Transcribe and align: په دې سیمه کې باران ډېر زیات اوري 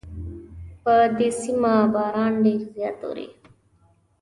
په 0.83 0.93
دې 1.17 1.29
سیمه 1.41 1.73
کې 1.83 1.89
باران 1.93 2.31
ډېر 2.43 2.61
زیات 2.73 2.99
اوري 3.07 3.27